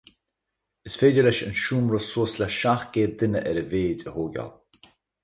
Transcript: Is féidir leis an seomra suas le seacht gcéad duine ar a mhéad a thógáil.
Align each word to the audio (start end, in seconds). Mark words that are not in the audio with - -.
Is 0.91 0.95
féidir 1.01 1.25
leis 1.27 1.41
an 1.47 1.53
seomra 1.63 1.99
suas 2.05 2.33
le 2.39 2.47
seacht 2.57 2.91
gcéad 2.97 3.13
duine 3.19 3.39
ar 3.51 3.61
a 3.61 3.63
mhéad 3.69 4.01
a 4.09 4.11
thógáil. 4.17 4.51